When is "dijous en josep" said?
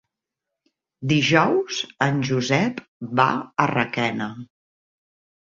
1.11-2.81